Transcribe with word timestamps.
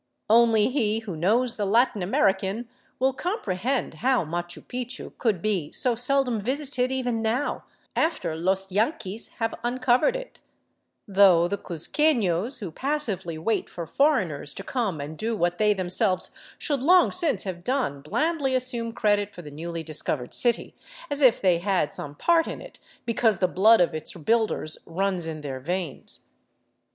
Only 0.31 0.69
he 0.69 1.01
who 1.01 1.15
knows 1.15 1.57
the 1.57 1.65
Latin 1.67 2.01
American 2.01 2.67
will 2.97 3.13
comprehend 3.13 3.93
how 3.93 4.25
Machu 4.25 4.63
Picchu 4.65 5.15
could 5.19 5.43
be 5.43 5.71
so 5.71 5.93
seldom 5.93 6.41
visited 6.41 6.91
even 6.91 7.21
now, 7.21 7.65
after 7.95 8.35
los 8.35 8.71
yanquis 8.71 9.27
have 9.37 9.53
uncovered 9.63 10.15
it; 10.15 10.39
though 11.07 11.47
the 11.47 11.59
cuzquefios 11.59 12.61
who 12.61 12.71
passively 12.71 13.37
wait 13.37 13.69
for 13.69 13.85
foreigners 13.85 14.55
to 14.55 14.63
come 14.63 14.99
and 14.99 15.19
do 15.19 15.37
what 15.37 15.59
they 15.59 15.71
themselves 15.71 16.31
should 16.57 16.81
long 16.81 17.11
since 17.11 17.43
have 17.43 17.63
done 17.63 18.01
blandly 18.01 18.55
assume 18.55 18.93
credit 18.93 19.31
for 19.35 19.43
the 19.43 19.51
newly 19.51 19.83
discovered 19.83 20.33
city, 20.33 20.73
as 21.11 21.21
if 21.21 21.39
they 21.39 21.59
had 21.59 21.91
some 21.91 22.15
part 22.15 22.47
in 22.47 22.59
it 22.59 22.79
because 23.05 23.37
the 23.37 23.47
blood 23.47 23.79
of 23.79 23.93
its 23.93 24.13
builders 24.13 24.79
runs 24.87 25.27
in 25.27 25.41
their 25.41 25.59
veins. 25.59 26.21